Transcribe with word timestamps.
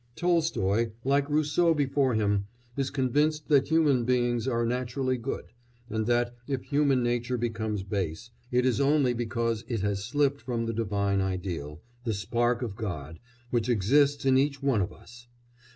Tolstoy, 0.15 0.93
like 1.03 1.29
Rousseau 1.29 1.75
before 1.75 2.15
him, 2.15 2.45
is 2.75 2.89
convinced 2.89 3.49
that 3.49 3.67
human 3.67 4.03
beings 4.03 4.47
are 4.47 4.65
naturally 4.65 5.15
good, 5.15 5.53
and 5.91 6.07
that, 6.07 6.35
if 6.47 6.63
human 6.63 7.03
nature 7.03 7.37
becomes 7.37 7.83
base, 7.83 8.31
it 8.51 8.65
is 8.65 8.81
only 8.81 9.13
because 9.13 9.63
it 9.67 9.81
has 9.81 10.03
slipped 10.03 10.41
from 10.41 10.65
the 10.65 10.73
divine 10.73 11.21
ideal, 11.21 11.83
the 12.03 12.15
spark 12.15 12.63
of 12.63 12.75
God, 12.75 13.19
which 13.51 13.69
exists 13.69 14.25
in 14.25 14.39
each 14.39 14.63
one 14.63 14.81
of 14.81 14.91
us. 14.91 15.27